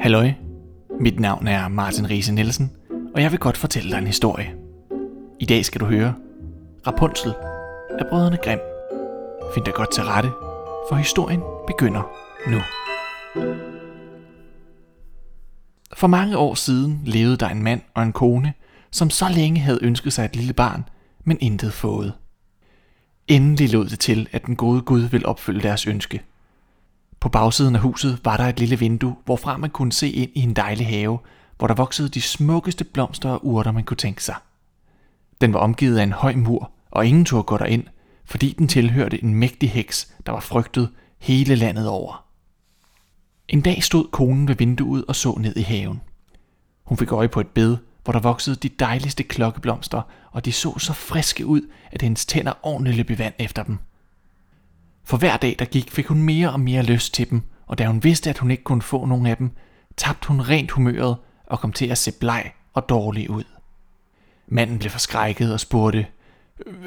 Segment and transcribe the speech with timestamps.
[0.00, 0.32] Halløj,
[1.00, 2.70] mit navn er Martin Riese Nielsen,
[3.14, 4.54] og jeg vil godt fortælle dig en historie.
[5.40, 6.14] I dag skal du høre
[6.86, 7.34] Rapunzel
[7.98, 8.60] af Brødrene Grimm.
[9.54, 10.28] Find dig godt til rette,
[10.88, 12.02] for historien begynder
[12.50, 12.58] nu.
[15.92, 18.52] For mange år siden levede der en mand og en kone,
[18.90, 20.84] som så længe havde ønsket sig et lille barn,
[21.24, 22.12] men intet fået.
[23.28, 26.22] Endelig lod det til, at den gode Gud ville opfylde deres ønske.
[27.20, 30.40] På bagsiden af huset var der et lille vindue, hvorfra man kunne se ind i
[30.42, 31.18] en dejlig have,
[31.58, 34.36] hvor der voksede de smukkeste blomster og urter, man kunne tænke sig.
[35.40, 37.84] Den var omgivet af en høj mur, og ingen turde gå derind,
[38.24, 42.24] fordi den tilhørte en mægtig heks, der var frygtet hele landet over.
[43.48, 46.00] En dag stod konen ved vinduet og så ned i haven.
[46.84, 50.78] Hun fik øje på et bed, hvor der voksede de dejligste klokkeblomster, og de så
[50.78, 53.78] så friske ud, at hendes tænder ordentligt løb i vand efter dem.
[55.08, 57.86] For hver dag der gik, fik hun mere og mere lyst til dem, og da
[57.86, 59.50] hun vidste, at hun ikke kunne få nogen af dem,
[59.96, 63.44] tabte hun rent humøret og kom til at se bleg og dårlig ud.
[64.48, 66.06] Manden blev forskrækket og spurgte,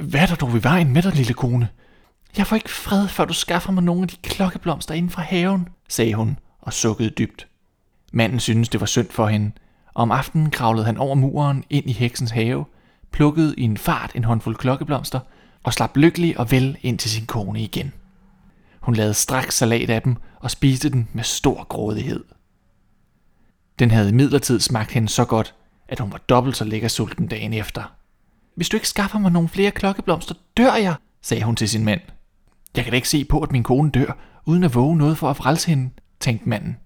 [0.00, 1.68] Hvad er der dog ved vejen med dig, lille kone?
[2.36, 5.68] Jeg får ikke fred, før du skaffer mig nogle af de klokkeblomster inden fra haven,
[5.88, 7.48] sagde hun og sukkede dybt.
[8.12, 9.52] Manden syntes, det var synd for hende,
[9.94, 12.64] og om aftenen kravlede han over muren ind i heksens have,
[13.12, 15.20] plukkede i en fart en håndfuld klokkeblomster
[15.62, 17.92] og slap lykkelig og vel ind til sin kone igen.
[18.82, 22.24] Hun lavede straks salat af dem og spiste den med stor grådighed.
[23.78, 25.54] Den havde imidlertid smagt hende så godt,
[25.88, 27.94] at hun var dobbelt så lækker sulten dagen efter.
[28.56, 32.00] Hvis du ikke skaffer mig nogle flere klokkeblomster, dør jeg, sagde hun til sin mand.
[32.76, 35.30] Jeg kan da ikke se på, at min kone dør, uden at våge noget for
[35.30, 36.76] at frelse hende, tænkte manden.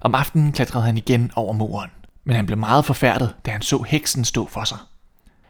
[0.00, 1.90] Om aftenen klatrede han igen over muren,
[2.24, 4.78] men han blev meget forfærdet, da han så heksen stå for sig.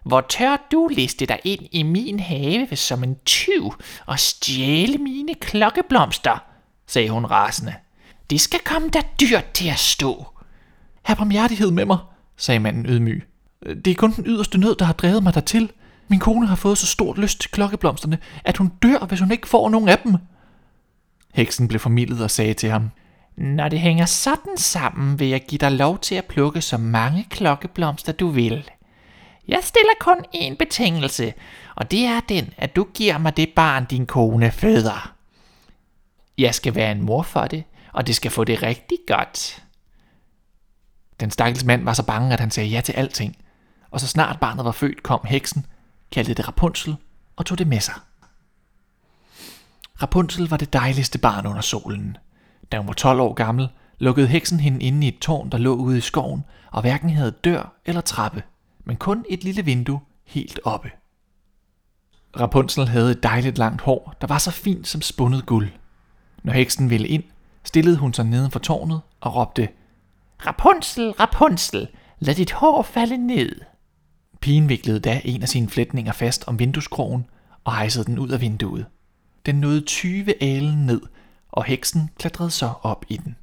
[0.04, 3.72] Hvor tør du liste dig ind i min have som en tyv
[4.06, 6.44] og stjæle mine klokkeblomster,
[6.86, 7.74] sagde hun rasende.
[8.30, 10.26] Det skal komme der dyrt til at stå.
[11.02, 11.98] Hav barmhjertighed med mig,
[12.36, 13.26] sagde manden ydmyg.
[13.84, 15.70] Det er kun den yderste nød, der har drevet mig dertil.
[16.08, 19.48] Min kone har fået så stort lyst til klokkeblomsterne, at hun dør, hvis hun ikke
[19.48, 20.16] får nogen af dem.
[21.34, 22.90] Heksen blev formidlet og sagde til ham,
[23.36, 27.26] Når det hænger sådan sammen, vil jeg give dig lov til at plukke så mange
[27.30, 28.70] klokkeblomster, du vil.
[29.48, 31.32] Jeg stiller kun én betingelse,
[31.74, 35.14] og det er den, at du giver mig det barn, din kone føder.
[36.38, 39.64] Jeg skal være en mor for det, og det skal få det rigtig godt.
[41.20, 43.36] Den stakkels mand var så bange, at han sagde ja til alting,
[43.90, 45.66] og så snart barnet var født, kom heksen,
[46.12, 46.96] kaldte det Rapunzel
[47.36, 47.94] og tog det med sig.
[50.02, 52.16] Rapunzel var det dejligste barn under solen.
[52.72, 53.68] Da hun var 12 år gammel,
[53.98, 57.30] lukkede heksen hende inde i et tårn, der lå ude i skoven, og hverken havde
[57.30, 58.42] dør eller trappe
[58.90, 60.90] men kun et lille vindue helt oppe.
[62.40, 65.68] Rapunzel havde et dejligt langt hår, der var så fint som spundet guld.
[66.42, 67.24] Når heksen ville ind,
[67.64, 69.68] stillede hun sig neden for tårnet og råbte,
[70.46, 73.60] Rapunzel, Rapunzel, lad dit hår falde ned.
[74.40, 77.26] Pigen viklede da en af sine flætninger fast om vindueskrogen
[77.64, 78.86] og hejsede den ud af vinduet.
[79.46, 81.00] Den nåede 20 alen ned,
[81.48, 83.36] og heksen klatrede så op i den.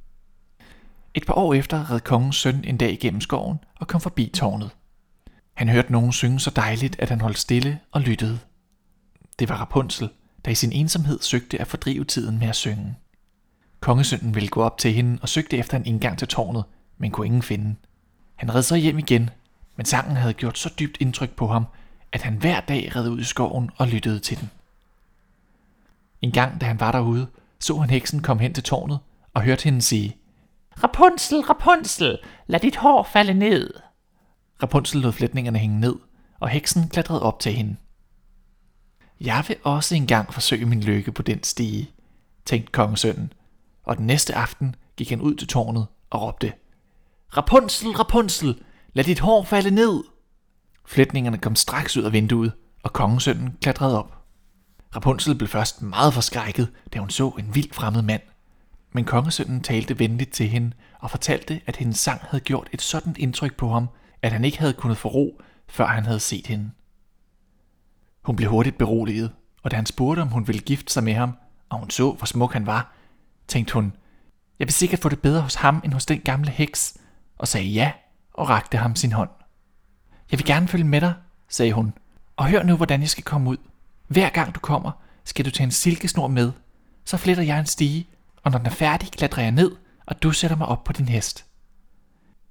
[1.14, 4.70] Et par år efter red kongens søn en dag igennem skoven og kom forbi tårnet.
[5.58, 8.38] Han hørte nogen synge så dejligt, at han holdt stille og lyttede.
[9.38, 10.10] Det var Rapunzel,
[10.44, 12.96] der i sin ensomhed søgte at fordrive tiden med at synge.
[13.80, 16.64] Kongesønnen ville gå op til hende og søgte efter en indgang til tårnet,
[16.98, 17.74] men kunne ingen finde.
[18.34, 19.30] Han red så hjem igen,
[19.76, 21.64] men sangen havde gjort så dybt indtryk på ham,
[22.12, 24.50] at han hver dag red ud i skoven og lyttede til den.
[26.22, 27.26] En gang, da han var derude,
[27.58, 28.98] så han heksen komme hen til tårnet
[29.34, 30.16] og hørte hende sige,
[30.84, 33.87] Rapunzel, Rapunzel, lad dit hår falde ned.
[34.62, 35.96] Rapunzel lod flætningerne hænge ned,
[36.40, 37.76] og heksen klatrede op til hende.
[39.20, 41.90] Jeg vil også engang forsøge min lykke på den stige,
[42.44, 43.32] tænkte kongesønnen,
[43.84, 46.52] og den næste aften gik han ud til tårnet og råbte,
[47.36, 50.04] Rapunzel, Rapunzel, lad dit hår falde ned!
[50.86, 52.52] Flætningerne kom straks ud af vinduet,
[52.82, 54.18] og kongesønnen klatrede op.
[54.96, 58.22] Rapunzel blev først meget forskrækket, da hun så en vild fremmed mand.
[58.92, 63.16] Men kongesønnen talte venligt til hende og fortalte, at hendes sang havde gjort et sådan
[63.18, 63.88] indtryk på ham,
[64.22, 66.70] at han ikke havde kunnet få ro, før han havde set hende.
[68.22, 69.32] Hun blev hurtigt beroliget,
[69.62, 71.36] og da han spurgte, om hun ville gifte sig med ham,
[71.68, 72.92] og hun så, hvor smuk han var,
[73.48, 73.92] tænkte hun,
[74.58, 76.96] jeg vil sikkert få det bedre hos ham end hos den gamle heks,
[77.38, 77.92] og sagde ja
[78.34, 79.30] og rakte ham sin hånd.
[80.30, 81.14] Jeg vil gerne følge med dig,
[81.48, 81.92] sagde hun,
[82.36, 83.56] og hør nu, hvordan jeg skal komme ud.
[84.06, 84.90] Hver gang du kommer,
[85.24, 86.52] skal du tage en silkesnor med.
[87.04, 88.08] Så fletter jeg en stige,
[88.42, 89.76] og når den er færdig, klatrer jeg ned,
[90.06, 91.47] og du sætter mig op på din hest.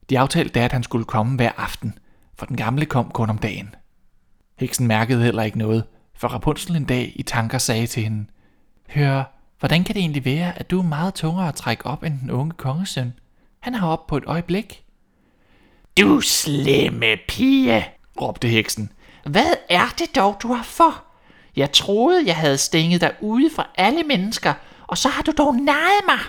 [0.10, 2.00] De aftalte da, at han skulle komme hver aften,
[2.38, 3.76] for den gamle kom kun om dagen.
[4.60, 5.84] Heksen mærkede heller ikke noget,
[6.16, 8.26] for Rapunzel en dag i tanker sagde til hende,
[8.90, 9.24] Hør,
[9.60, 12.32] hvordan kan det egentlig være, at du er meget tungere at trække op end den
[12.32, 13.14] unge kongesøn?
[13.60, 14.84] Han har op på et øjeblik.
[16.00, 17.88] Du slemme pige,
[18.22, 18.92] råbte heksen.
[19.26, 21.04] Hvad er det dog, du har for?
[21.56, 24.54] Jeg troede, jeg havde stænget dig ude fra alle mennesker,
[24.88, 26.20] og så har du dog nejet mig.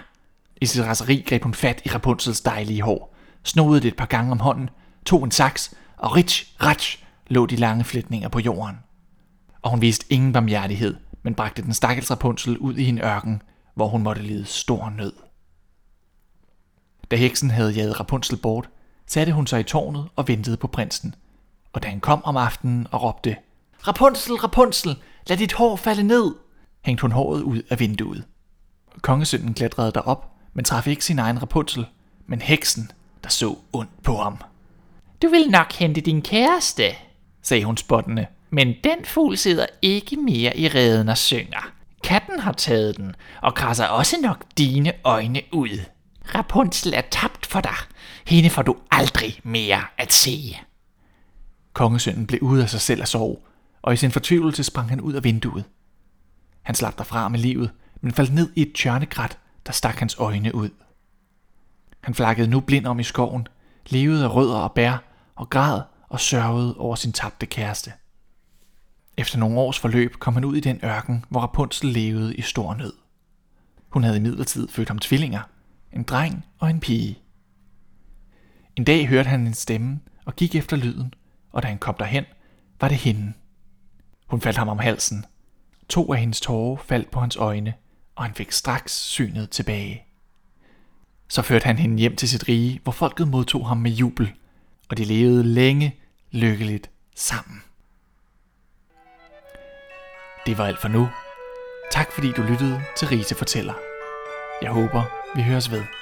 [0.61, 4.33] I sit raseri greb hun fat i Rapunzels dejlige hår, snodede det et par gange
[4.33, 4.71] om hånden,
[5.07, 8.77] tog en saks, og rich, ratch, lå de lange flætninger på jorden.
[9.63, 13.43] Og hun viste ingen barmhjertighed, men bragte den stakkels Rapunzel ud i en ørken,
[13.75, 15.13] hvor hun måtte lide stor nød.
[17.11, 18.69] Da heksen havde jaget Rapunzel bort,
[19.07, 21.15] satte hun sig i tårnet og ventede på prinsen.
[21.73, 23.37] Og da han kom om aftenen og råbte,
[23.87, 24.97] Rapunzel, Rapunzel,
[25.27, 26.35] lad dit hår falde ned,
[26.81, 28.25] hængte hun håret ud af vinduet.
[29.03, 31.87] Kongesønnen klatrede derop, men traf ikke sin egen Rapunzel,
[32.27, 32.91] men heksen,
[33.23, 34.39] der så ondt på ham.
[35.23, 36.85] Du vil nok hente din kæreste,
[37.43, 41.71] sagde hun spottende, men den fugl sidder ikke mere i reden og synger.
[42.05, 45.85] Katten har taget den, og krasser også nok dine øjne ud.
[46.35, 47.77] Rapunzel er tabt for dig.
[48.27, 50.57] Hende får du aldrig mere at se.
[51.73, 53.47] Kongesønnen blev ude af sig selv af sorg,
[53.83, 55.65] og i sin fortvivlelse sprang han ud af vinduet.
[56.63, 60.55] Han slap derfra med livet, men faldt ned i et tjørnegræt, der stak hans øjne
[60.55, 60.71] ud.
[62.01, 63.47] Han flakkede nu blind om i skoven,
[63.87, 65.05] levede af rødder og bær,
[65.35, 67.93] og græd og sørgede over sin tabte kæreste.
[69.17, 72.75] Efter nogle års forløb kom han ud i den ørken, hvor Rapunzel levede i stor
[72.75, 72.93] nød.
[73.89, 75.41] Hun havde imidlertid født ham tvillinger,
[75.93, 77.19] en dreng og en pige.
[78.77, 81.15] En dag hørte han en stemme og gik efter lyden,
[81.53, 82.25] og da han kom derhen,
[82.81, 83.33] var det hende.
[84.27, 85.25] Hun faldt ham om halsen.
[85.89, 87.75] To af hendes tårer faldt på hans øjne,
[88.17, 90.08] og han fik straks synet tilbage.
[91.29, 94.33] Så førte han hende hjem til sit rige, hvor folket modtog ham med jubel,
[94.89, 95.97] og de levede længe
[96.31, 97.63] lykkeligt sammen.
[100.47, 101.09] Det var alt for nu.
[101.91, 103.75] Tak fordi du lyttede til Rise Fortæller.
[104.63, 105.03] Jeg håber,
[105.37, 105.98] vi høres ved.